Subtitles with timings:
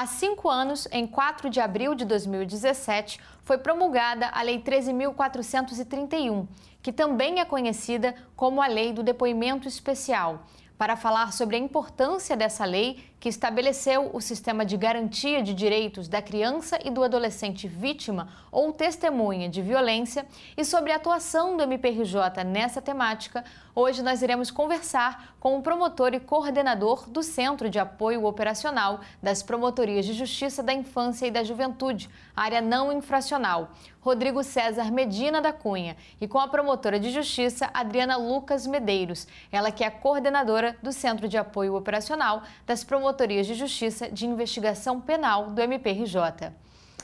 [0.00, 6.46] Há cinco anos, em 4 de abril de 2017, foi promulgada a Lei 13.431,
[6.80, 10.46] que também é conhecida como a Lei do Depoimento Especial,
[10.78, 16.08] para falar sobre a importância dessa lei que estabeleceu o sistema de garantia de direitos
[16.08, 20.26] da criança e do adolescente vítima ou testemunha de violência
[20.56, 23.44] e sobre a atuação do MPRJ nessa temática,
[23.74, 29.42] hoje nós iremos conversar com o promotor e coordenador do Centro de Apoio Operacional das
[29.42, 35.52] Promotorias de Justiça da Infância e da Juventude, área não infracional, Rodrigo César Medina da
[35.52, 40.92] Cunha, e com a promotora de Justiça, Adriana Lucas Medeiros, ela que é coordenadora do
[40.92, 46.52] Centro de Apoio Operacional das Promotorias Promotorias de Justiça de Investigação Penal do MPRJ.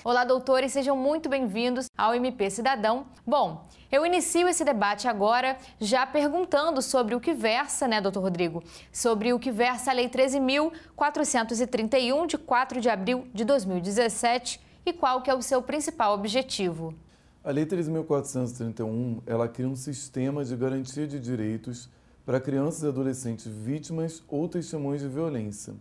[0.04, 3.06] Olá, doutores, sejam muito bem-vindos ao MP Cidadão.
[3.26, 8.62] Bom, eu inicio esse debate agora já perguntando sobre o que versa, né, doutor Rodrigo?
[8.92, 15.22] Sobre o que versa a Lei 13.431, de 4 de abril de 2017 e qual
[15.22, 16.94] que é o seu principal objetivo.
[17.42, 21.88] A Lei 13.431, ela cria um sistema de garantia de direitos
[22.26, 25.74] para crianças e adolescentes vítimas ou testemunhas de violência.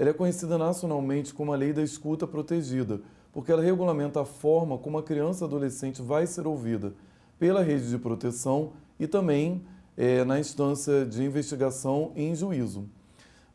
[0.00, 3.02] Ela é conhecida nacionalmente como a Lei da Escuta Protegida,
[3.34, 6.94] porque ela regulamenta a forma como a criança e adolescente vai ser ouvida
[7.38, 9.62] pela rede de proteção e também
[9.98, 12.88] é, na instância de investigação e em juízo.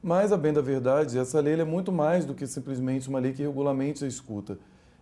[0.03, 3.33] Mas, a bem da verdade, essa lei é muito mais do que simplesmente uma lei
[3.33, 4.59] que regulamente a escuta.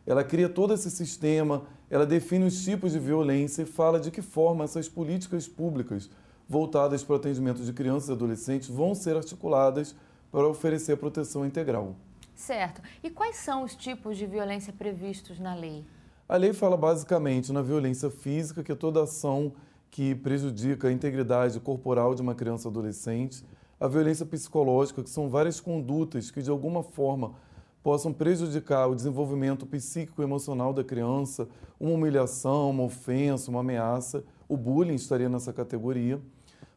[0.08, 4.21] Ela cria todo esse sistema, ela define os tipos de violência e fala de que
[4.21, 6.09] forma essas políticas públicas
[6.47, 9.94] voltadas para o atendimento de crianças e adolescentes vão ser articuladas
[10.34, 11.95] para oferecer proteção integral.
[12.34, 12.81] Certo.
[13.03, 15.86] E quais são os tipos de violência previstos na lei?
[16.28, 19.54] A lei fala basicamente na violência física, que é toda ação
[19.92, 23.45] que prejudica a integridade corporal de uma criança ou adolescente,
[23.80, 27.36] a violência psicológica, que são várias condutas que de alguma forma
[27.84, 31.48] possam prejudicar o desenvolvimento psíquico e emocional da criança,
[31.80, 36.20] uma humilhação, uma ofensa, uma ameaça, o bullying estaria nessa categoria.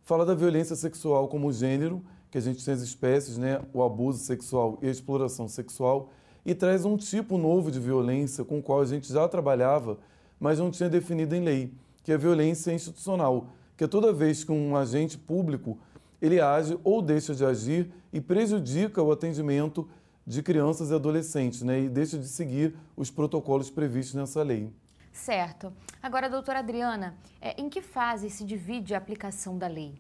[0.02, 2.04] Fala da violência sexual como gênero,
[2.36, 6.10] que a gente tem as espécies, né, o abuso sexual e a exploração sexual,
[6.44, 9.98] e traz um tipo novo de violência com o qual a gente já trabalhava,
[10.38, 11.72] mas não tinha definido em lei,
[12.04, 15.78] que é a violência institucional, que é toda vez que um agente público
[16.20, 19.88] ele age ou deixa de agir e prejudica o atendimento
[20.26, 24.70] de crianças e adolescentes, né, e deixa de seguir os protocolos previstos nessa lei.
[25.10, 25.72] Certo.
[26.02, 29.94] Agora, doutora Adriana, é, em que fase se divide a aplicação da lei?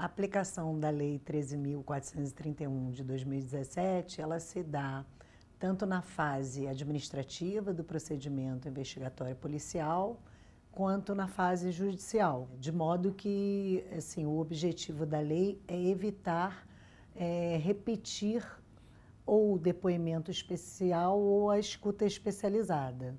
[0.00, 5.04] A aplicação da Lei 13.431 de 2017, ela se dá
[5.58, 10.18] tanto na fase administrativa do procedimento investigatório policial,
[10.72, 16.66] quanto na fase judicial, de modo que assim, o objetivo da lei é evitar
[17.14, 18.42] é, repetir
[19.26, 23.14] ou o depoimento especial ou a escuta especializada,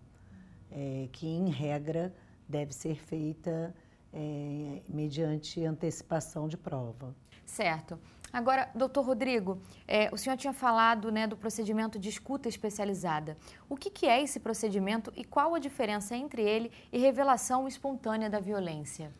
[0.71, 2.11] é, que em regra
[2.49, 3.71] deve ser feita
[4.13, 7.15] é, mediante antecipação de prova.
[7.45, 7.99] Certo.
[8.31, 13.35] Agora, doutor Rodrigo, é, o senhor tinha falado né, do procedimento de escuta especializada.
[13.69, 18.29] O que, que é esse procedimento e qual a diferença entre ele e revelação espontânea
[18.29, 19.11] da violência?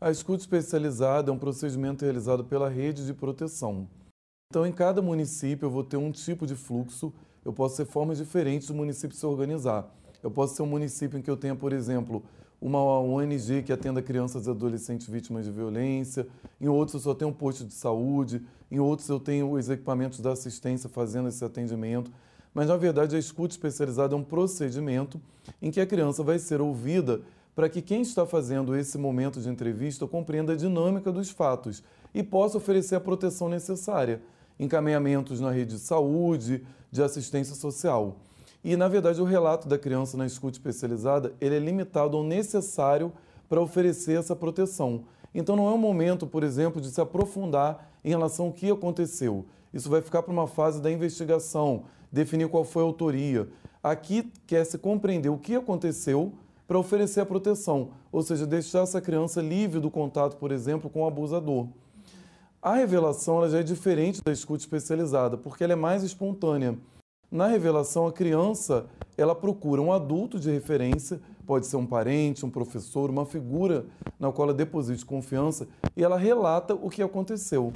[0.00, 3.88] A escuta especializada é um procedimento realizado pela rede de proteção.
[4.50, 7.12] Então, em cada município, eu vou ter um tipo de fluxo,
[7.44, 9.88] eu posso ter formas diferentes do município se organizar.
[10.22, 12.22] Eu posso ser um município em que eu tenha, por exemplo,
[12.60, 16.26] uma ONG que atenda crianças e adolescentes vítimas de violência,
[16.60, 20.20] em outros eu só tenho um posto de saúde, em outros eu tenho os equipamentos
[20.20, 22.10] da assistência fazendo esse atendimento.
[22.52, 25.20] Mas, na verdade, a escuta especializada é um procedimento
[25.62, 27.20] em que a criança vai ser ouvida
[27.54, 31.82] para que quem está fazendo esse momento de entrevista compreenda a dinâmica dos fatos
[32.14, 34.22] e possa oferecer a proteção necessária,
[34.58, 38.16] encaminhamentos na rede de saúde, de assistência social.
[38.62, 43.12] E, na verdade, o relato da criança na escuta especializada ele é limitado ao necessário
[43.48, 45.04] para oferecer essa proteção.
[45.34, 49.46] Então, não é um momento, por exemplo, de se aprofundar em relação ao que aconteceu.
[49.72, 53.48] Isso vai ficar para uma fase da investigação, definir qual foi a autoria.
[53.82, 56.32] Aqui quer-se compreender o que aconteceu
[56.66, 61.02] para oferecer a proteção, ou seja, deixar essa criança livre do contato, por exemplo, com
[61.02, 61.66] o abusador.
[62.60, 66.76] A revelação ela já é diferente da escuta especializada, porque ela é mais espontânea.
[67.30, 68.86] Na revelação, a criança
[69.16, 73.84] ela procura um adulto de referência, pode ser um parente, um professor, uma figura
[74.18, 77.72] na qual ela deposite confiança e ela relata o que aconteceu.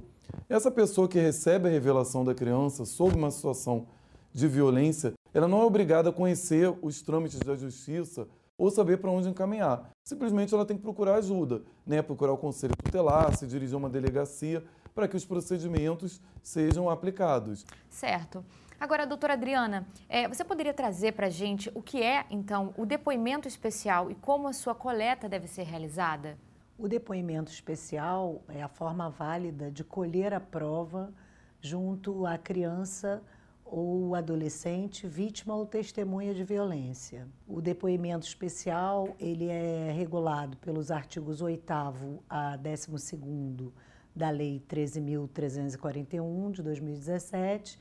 [0.49, 3.87] Essa pessoa que recebe a revelação da criança sob uma situação
[4.33, 8.27] de violência, ela não é obrigada a conhecer os trâmites da justiça
[8.57, 9.91] ou saber para onde encaminhar.
[10.05, 12.01] Simplesmente ela tem que procurar ajuda, né?
[12.01, 17.65] procurar o conselho tutelar, se dirigir a uma delegacia, para que os procedimentos sejam aplicados.
[17.89, 18.45] Certo.
[18.79, 22.85] Agora, doutora Adriana, é, você poderia trazer para a gente o que é, então, o
[22.85, 26.37] depoimento especial e como a sua coleta deve ser realizada?
[26.77, 31.13] O depoimento especial é a forma válida de colher a prova
[31.61, 33.23] junto à criança
[33.65, 37.29] ou adolescente vítima ou testemunha de violência.
[37.47, 41.73] O depoimento especial, ele é regulado pelos artigos 8
[42.29, 43.17] a 12
[44.15, 47.79] da Lei 13.341 de 2017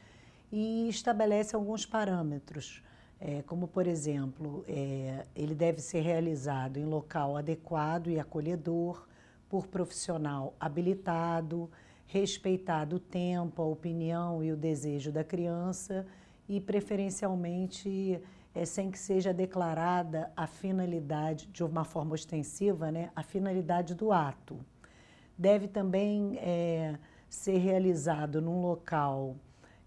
[0.52, 2.84] e estabelece alguns parâmetros,
[3.20, 9.06] é, como, por exemplo, é, ele deve ser realizado em local adequado e acolhedor,
[9.48, 11.70] por profissional habilitado,
[12.08, 16.06] respeitado o tempo, a opinião e o desejo da criança
[16.48, 18.22] e, preferencialmente,
[18.56, 24.14] é, sem que seja declarada a finalidade, de uma forma ostensiva, né, a finalidade do
[24.14, 24.58] ato.
[25.42, 29.36] Deve também é, ser realizado num local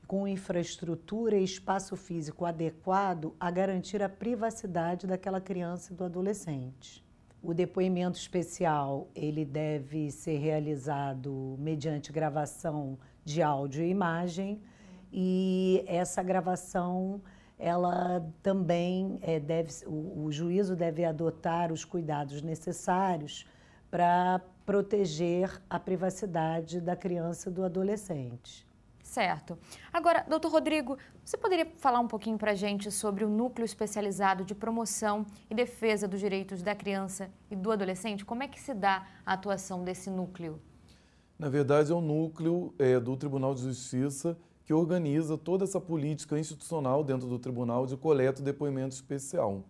[0.05, 7.05] com infraestrutura e espaço físico adequado a garantir a privacidade daquela criança e do adolescente.
[7.41, 14.61] O depoimento especial, ele deve ser realizado mediante gravação de áudio e imagem,
[15.13, 17.23] e essa gravação,
[17.57, 23.47] ela também é, deve, o, o juízo deve adotar os cuidados necessários
[23.89, 28.67] para proteger a privacidade da criança e do adolescente.
[29.03, 29.59] Certo.
[29.93, 34.45] Agora, doutor Rodrigo, você poderia falar um pouquinho para a gente sobre o Núcleo Especializado
[34.45, 38.25] de Promoção e Defesa dos Direitos da Criança e do Adolescente?
[38.25, 40.61] Como é que se dá a atuação desse núcleo?
[41.39, 46.39] Na verdade, é um núcleo é, do Tribunal de Justiça que organiza toda essa política
[46.39, 49.63] institucional dentro do tribunal de coleta e depoimento especial.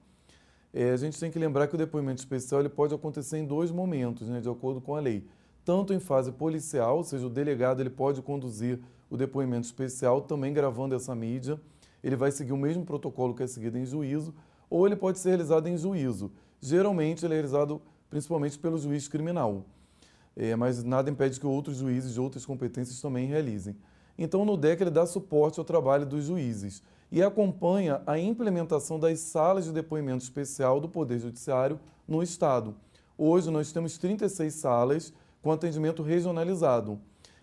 [0.76, 3.71] É, a gente tem que lembrar que o depoimento especial ele pode acontecer em dois
[3.71, 5.25] momentos, né, de acordo com a lei.
[5.65, 10.53] Tanto em fase policial, ou seja, o delegado ele pode conduzir o depoimento especial, também
[10.53, 11.61] gravando essa mídia.
[12.03, 14.35] Ele vai seguir o mesmo protocolo que é seguido em juízo,
[14.69, 16.32] ou ele pode ser realizado em juízo.
[16.61, 17.81] Geralmente, ele é realizado
[18.11, 19.65] principalmente pelo juiz criminal,
[20.35, 23.77] é, mas nada impede que outros juízes de outras competências também realizem.
[24.17, 29.21] Então, no DEC, ele dá suporte ao trabalho dos juízes e acompanha a implementação das
[29.21, 32.75] salas de depoimento especial do Poder Judiciário no Estado.
[33.17, 35.13] Hoje, nós temos 36 salas
[35.43, 36.99] com atendimento regionalizado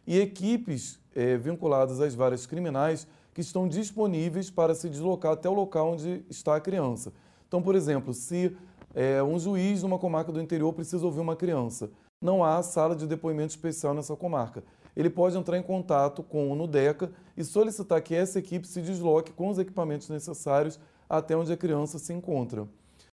[0.06, 5.54] e equipes é, vinculadas às várias criminais que estão disponíveis para se deslocar até o
[5.54, 7.14] local onde está a criança.
[7.48, 8.56] Então, por exemplo, se
[8.94, 11.90] é, um juiz numa comarca do interior precisa ouvir uma criança,
[12.22, 14.64] não há sala de depoimento especial nessa comarca.
[14.96, 19.32] Ele pode entrar em contato com o NUDECA e solicitar que essa equipe se desloque
[19.32, 20.80] com os equipamentos necessários
[21.10, 22.68] até onde a criança se encontra.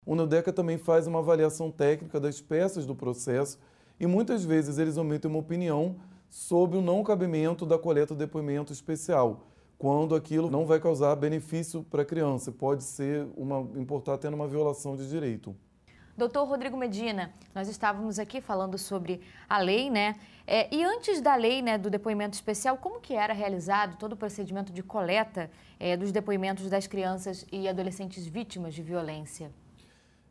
[0.07, 3.59] O NUDECA também faz uma avaliação técnica das peças do processo
[3.99, 5.97] e muitas vezes eles omitem uma opinião
[6.29, 9.47] sobre o não cabimento da coleta do depoimento especial,
[9.79, 14.49] quando aquilo não vai causar benefício para a criança, pode ser uma importar tendo uma
[14.49, 15.55] violação de direito.
[16.17, 20.15] Doutor Rodrigo Medina, nós estávamos aqui falando sobre a lei, né?
[20.47, 24.17] É, e antes da lei, né, do depoimento especial, como que era realizado todo o
[24.17, 29.51] procedimento de coleta é, dos depoimentos das crianças e adolescentes vítimas de violência?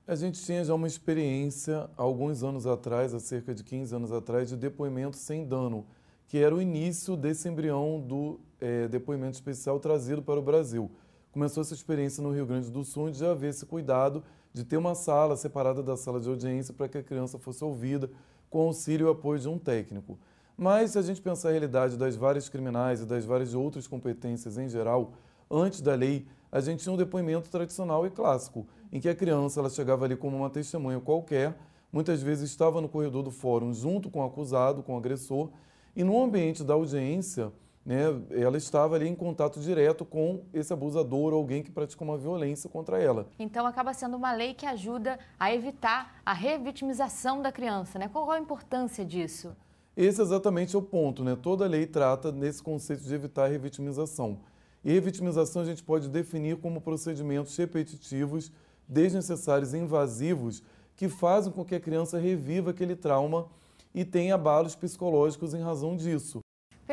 [0.08, 4.48] A gente tinha já uma experiência, alguns anos atrás, há cerca de 15 anos atrás,
[4.48, 5.86] de depoimento sem dano,
[6.28, 10.90] que era o início desse embrião do é, depoimento especial trazido para o Brasil.
[11.34, 14.78] Começou essa experiência no Rio Grande do Sul de já haver esse cuidado de ter
[14.78, 18.10] uma sala separada da sala de audiência para que a criança fosse ouvida
[18.50, 20.18] com auxílio e apoio de um técnico.
[20.56, 24.58] Mas se a gente pensar a realidade das várias criminais e das várias outras competências
[24.58, 25.14] em geral,
[25.50, 29.60] antes da lei, a gente tinha um depoimento tradicional e clássico, em que a criança
[29.60, 31.58] ela chegava ali como uma testemunha qualquer,
[31.92, 35.50] muitas vezes estava no corredor do fórum junto com o acusado, com o agressor,
[35.96, 37.52] e no ambiente da audiência,
[37.86, 42.18] né, ela estava ali em contato direto com esse abusador ou alguém que praticou uma
[42.18, 43.28] violência contra ela.
[43.38, 48.08] Então acaba sendo uma lei que ajuda a evitar a revitimização da criança, né?
[48.08, 49.56] Qual a importância disso?
[49.96, 51.36] Esse é exatamente o ponto, né?
[51.36, 54.40] Toda lei trata nesse conceito de evitar a revitimização.
[54.84, 58.52] E revitimização a gente pode definir como procedimentos repetitivos
[58.88, 60.64] desnecessários e invasivos
[60.96, 63.48] que fazem com que a criança reviva aquele trauma
[63.94, 66.43] e tenha abalos psicológicos em razão disso.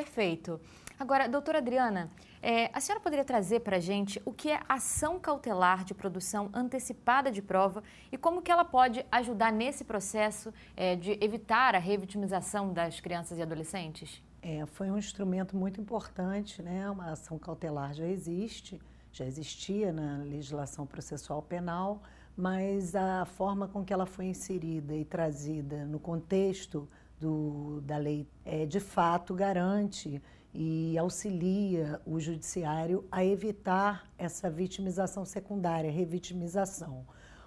[0.00, 0.58] Perfeito.
[0.98, 2.08] Agora, doutora Adriana,
[2.40, 6.48] é, a senhora poderia trazer para a gente o que é ação cautelar de produção
[6.54, 11.78] antecipada de prova e como que ela pode ajudar nesse processo é, de evitar a
[11.78, 14.22] revitimização das crianças e adolescentes?
[14.40, 16.90] É, foi um instrumento muito importante, né?
[16.90, 18.80] Uma ação cautelar já existe,
[19.12, 22.00] já existia na legislação processual penal,
[22.34, 26.88] mas a forma com que ela foi inserida e trazida no contexto
[27.20, 30.20] do, da lei, é, de fato garante
[30.52, 37.06] e auxilia o judiciário a evitar essa vitimização secundária, revitimização.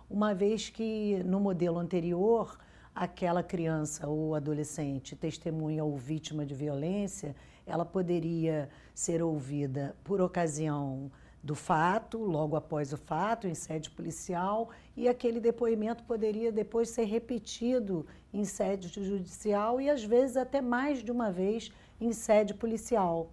[0.09, 2.57] Uma vez que no modelo anterior,
[2.93, 11.11] aquela criança ou adolescente testemunha ou vítima de violência, ela poderia ser ouvida por ocasião
[11.43, 17.03] do fato, logo após o fato, em sede policial, e aquele depoimento poderia depois ser
[17.03, 21.69] repetido em sede judicial e às vezes até mais de uma vez
[21.99, 23.29] em sede policial.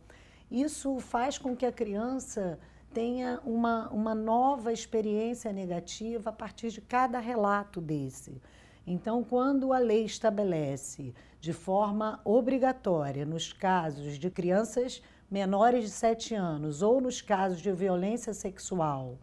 [0.50, 2.58] Isso faz com que a criança
[2.92, 8.42] tenha uma, uma nova experiência negativa a partir de cada relato desse.
[8.84, 16.34] Então, quando a lei estabelece de forma obrigatória, nos casos de crianças menores de 7
[16.34, 19.18] anos ou nos casos de violência sexual,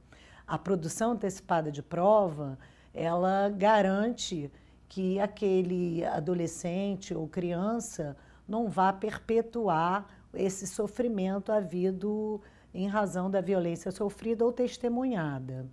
[0.46, 2.58] a produção antecipada de prova,
[2.94, 4.50] ela garante
[4.88, 8.16] que aquele adolescente ou criança
[8.48, 12.42] não vá perpetuar esse sofrimento havido
[12.74, 15.68] em razão da violência sofrida ou testemunhada.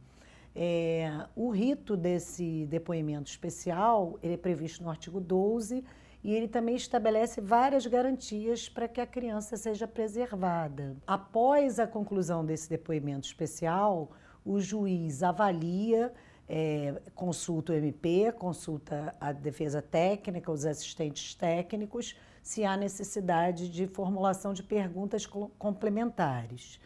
[0.56, 5.84] É, o rito desse depoimento especial ele é previsto no artigo 12
[6.24, 10.96] e ele também estabelece várias garantias para que a criança seja preservada.
[11.06, 14.10] Após a conclusão desse depoimento especial,
[14.42, 16.10] o juiz avalia
[16.48, 23.86] é, consulta o MP, consulta a defesa técnica, os assistentes técnicos, se há necessidade de
[23.86, 26.80] formulação de perguntas complementares.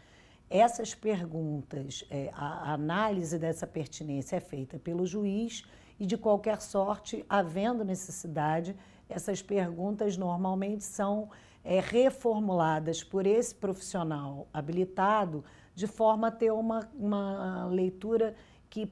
[0.49, 5.63] Essas perguntas, é, a análise dessa pertinência é feita pelo juiz
[5.99, 8.75] e, de qualquer sorte, havendo necessidade,
[9.09, 11.29] essas perguntas normalmente são
[11.63, 18.35] é, reformuladas por esse profissional habilitado de forma a ter uma, uma leitura
[18.69, 18.85] que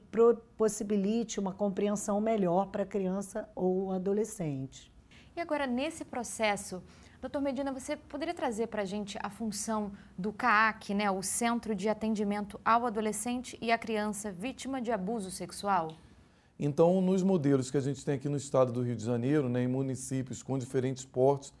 [0.56, 4.92] possibilite uma compreensão melhor para a criança ou adolescente.
[5.36, 6.82] E agora, nesse processo,
[7.20, 11.76] doutor Medina, você poderia trazer para a gente a função do CAAC, né, o Centro
[11.76, 15.92] de Atendimento ao Adolescente e à Criança Vítima de Abuso Sexual?
[16.58, 19.62] Então, nos modelos que a gente tem aqui no estado do Rio de Janeiro, né,
[19.62, 21.52] em municípios com diferentes portes,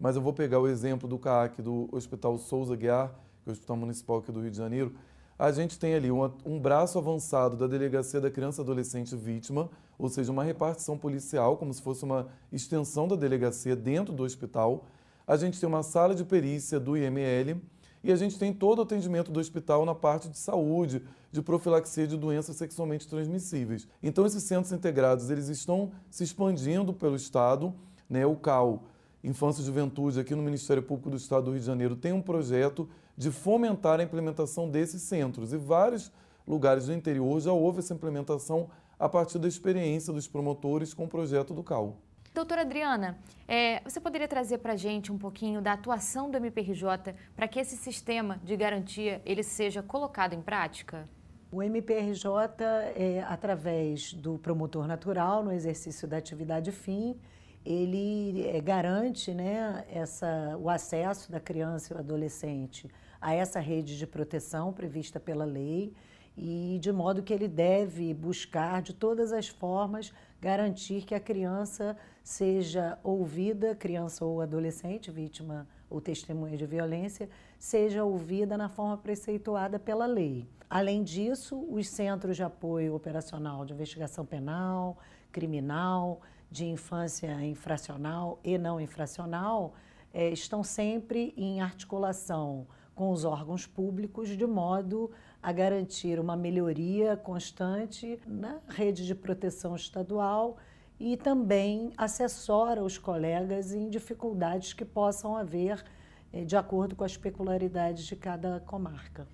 [0.00, 3.08] mas eu vou pegar o exemplo do CAAC do Hospital Souza Guiar,
[3.44, 4.94] que é o Hospital Municipal aqui do Rio de Janeiro,
[5.38, 9.68] a gente tem ali uma, um braço avançado da Delegacia da Criança e Adolescente Vítima,
[9.98, 14.86] ou seja, uma repartição policial, como se fosse uma extensão da delegacia dentro do hospital.
[15.26, 17.60] A gente tem uma sala de perícia do IML
[18.06, 22.06] e a gente tem todo o atendimento do hospital na parte de saúde, de profilaxia
[22.06, 23.88] de doenças sexualmente transmissíveis.
[24.00, 27.74] Então, esses centros integrados eles estão se expandindo pelo Estado.
[28.08, 28.24] Né?
[28.24, 28.84] O CAL,
[29.24, 32.22] Infância e Juventude, aqui no Ministério Público do Estado do Rio de Janeiro, tem um
[32.22, 35.52] projeto de fomentar a implementação desses centros.
[35.52, 36.12] E vários
[36.46, 38.70] lugares do interior já houve essa implementação
[39.00, 41.96] a partir da experiência dos promotores com o projeto do CAL.
[42.36, 43.16] Doutora Adriana,
[43.48, 47.58] é, você poderia trazer para a gente um pouquinho da atuação do MPRJ para que
[47.58, 51.08] esse sistema de garantia ele seja colocado em prática?
[51.50, 52.62] O MPRJ,
[52.94, 57.18] é, através do promotor natural, no exercício da atividade fim,
[57.64, 62.86] ele é, garante né, essa, o acesso da criança e do adolescente
[63.18, 65.94] a essa rede de proteção prevista pela lei
[66.36, 71.96] e de modo que ele deve buscar de todas as formas garantir que a criança
[72.22, 77.28] seja ouvida, criança ou adolescente, vítima ou testemunha de violência,
[77.58, 80.46] seja ouvida na forma preceituada pela lei.
[80.68, 84.98] Além disso, os centros de apoio operacional de investigação penal,
[85.30, 89.74] criminal, de infância infracional e não infracional
[90.12, 95.10] eh, estão sempre em articulação com os órgãos públicos, de modo
[95.46, 100.56] a garantir uma melhoria constante na rede de proteção estadual
[100.98, 105.84] e também assessora os colegas em dificuldades que possam haver
[106.32, 109.24] eh, de acordo com as peculiaridades de cada comarca.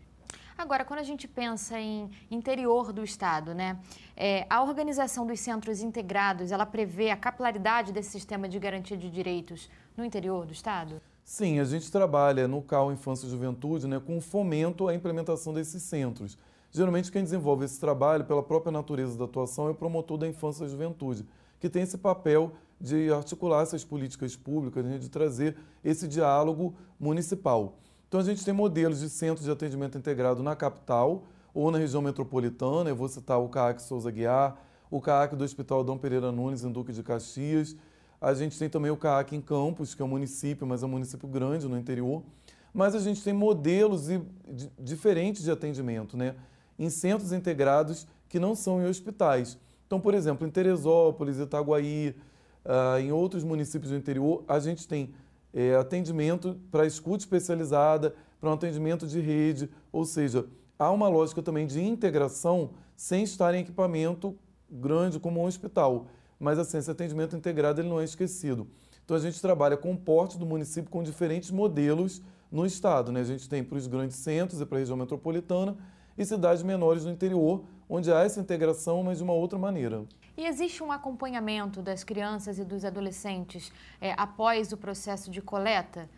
[0.59, 3.81] Agora, quando a gente pensa em interior do Estado, né,
[4.15, 9.09] é, a organização dos centros integrados, ela prevê a capilaridade desse sistema de garantia de
[9.09, 11.01] direitos no interior do Estado?
[11.25, 15.83] Sim, a gente trabalha no CAL Infância e Juventude né, com fomento à implementação desses
[15.83, 16.37] centros.
[16.71, 20.65] Geralmente quem desenvolve esse trabalho, pela própria natureza da atuação, é o promotor da infância
[20.65, 21.27] e juventude,
[21.61, 27.79] que tem esse papel de articular essas políticas públicas, né, de trazer esse diálogo municipal.
[28.09, 31.25] Então a gente tem modelos de centros de atendimento integrado na capital
[31.55, 34.57] ou na região metropolitana, eu vou citar o CAAC Souza Guiar,
[34.91, 37.77] o CAAC do Hospital Dom Pereira Nunes, em Duque de Caxias,
[38.23, 40.89] a gente tem também o CAAC em Campos, que é um município, mas é um
[40.89, 42.23] município grande no interior.
[42.73, 44.09] Mas a gente tem modelos
[44.79, 46.37] diferentes de atendimento, né?
[46.79, 49.59] Em centros integrados que não são em hospitais.
[49.87, 52.15] Então, por exemplo, em Teresópolis, Itaguaí,
[52.65, 55.13] Uh, em outros municípios do interior, a gente tem
[55.53, 60.47] é, atendimento para escuta especializada, para um atendimento de rede, ou seja,
[60.79, 64.39] há uma lógica também de integração sem estar em equipamento
[64.71, 66.07] grande como um hospital.
[66.43, 68.67] Mas assim, esse atendimento integrado ele não é esquecido.
[69.05, 72.21] Então a gente trabalha com o porte do município com diferentes modelos
[72.51, 73.13] no estado.
[73.13, 73.21] Né?
[73.21, 75.77] A gente tem para os grandes centros e para a região metropolitana
[76.19, 80.03] e cidades menores do interior, onde há essa integração, mas de uma outra maneira.
[80.37, 86.11] E existe um acompanhamento das crianças e dos adolescentes é, após o processo de coleta?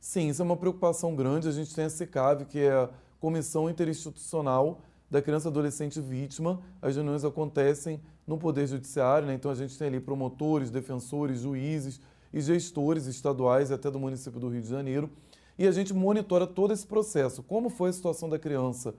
[0.00, 1.48] Sim, isso é uma preocupação grande.
[1.48, 2.88] A gente tem a SECAV, que é a
[3.20, 6.60] Comissão Interinstitucional da Criança e Adolescente Vítima.
[6.82, 9.34] As reuniões acontecem no Poder Judiciário, né?
[9.34, 12.00] então a gente tem ali promotores, defensores, juízes
[12.32, 15.10] e gestores estaduais até do município do Rio de Janeiro.
[15.58, 17.42] E a gente monitora todo esse processo.
[17.42, 18.94] Como foi a situação da criança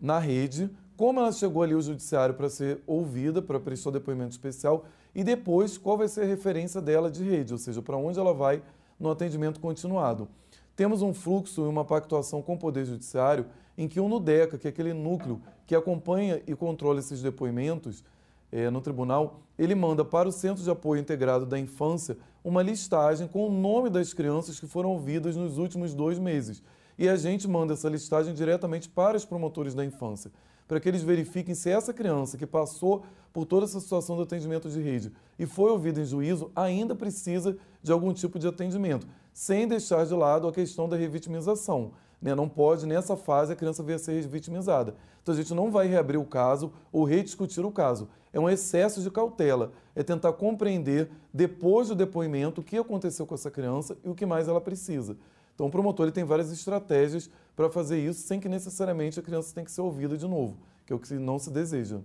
[0.00, 4.84] na rede, como ela chegou ali ao judiciário para ser ouvida, para prestar depoimento especial,
[5.14, 8.34] e depois qual vai ser a referência dela de rede, ou seja, para onde ela
[8.34, 8.62] vai
[8.98, 10.28] no atendimento continuado.
[10.74, 13.46] Temos um fluxo e uma pactuação com o Poder Judiciário
[13.76, 18.04] em que o NUDECA, que é aquele núcleo que acompanha e controla esses depoimentos
[18.50, 23.26] é, no tribunal, ele manda para o Centro de Apoio Integrado da Infância uma listagem
[23.26, 26.62] com o nome das crianças que foram ouvidas nos últimos dois meses.
[26.98, 30.30] E a gente manda essa listagem diretamente para os promotores da infância
[30.66, 34.68] para que eles verifiquem se essa criança que passou por toda essa situação do atendimento
[34.68, 39.68] de rede e foi ouvida em juízo ainda precisa de algum tipo de atendimento, sem
[39.68, 41.92] deixar de lado a questão da revitimização.
[42.20, 42.34] Né?
[42.34, 44.94] Não pode, nessa fase, a criança vir a ser revitimizada.
[45.22, 48.08] Então a gente não vai reabrir o caso ou rediscutir o caso.
[48.32, 49.72] É um excesso de cautela.
[49.94, 54.26] É tentar compreender, depois do depoimento, o que aconteceu com essa criança e o que
[54.26, 55.16] mais ela precisa.
[55.54, 59.64] Então, o promotor tem várias estratégias para fazer isso sem que necessariamente a criança tenha
[59.64, 62.00] que ser ouvida de novo, que é o que não se deseja.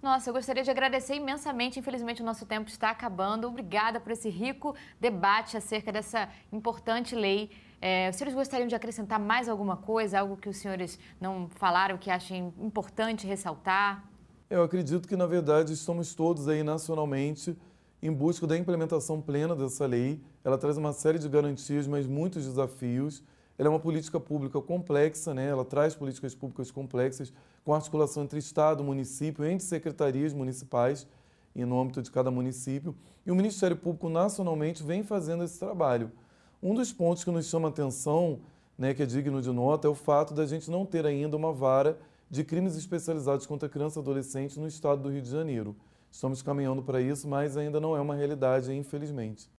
[0.00, 1.78] Nossa, eu gostaria de agradecer imensamente.
[1.78, 3.46] Infelizmente, o nosso tempo está acabando.
[3.46, 7.50] Obrigada por esse rico debate acerca dessa importante lei.
[7.84, 11.98] É, os senhores gostariam de acrescentar mais alguma coisa, algo que os senhores não falaram,
[11.98, 14.08] que achem importante ressaltar?
[14.48, 17.58] Eu acredito que, na verdade, estamos todos aí nacionalmente
[18.00, 20.22] em busca da implementação plena dessa lei.
[20.44, 23.20] Ela traz uma série de garantias, mas muitos desafios.
[23.58, 25.48] Ela é uma política pública complexa, né?
[25.48, 27.32] ela traz políticas públicas complexas,
[27.64, 31.04] com articulação entre Estado, município, entre secretarias municipais
[31.52, 32.94] e no âmbito de cada município.
[33.26, 36.12] E o Ministério Público nacionalmente vem fazendo esse trabalho.
[36.62, 38.38] Um dos pontos que nos chama atenção,
[38.78, 41.52] né, que é digno de nota, é o fato da gente não ter ainda uma
[41.52, 41.98] vara
[42.30, 45.74] de crimes especializados contra criança e adolescente no estado do Rio de Janeiro.
[46.08, 49.50] Estamos caminhando para isso, mas ainda não é uma realidade, infelizmente.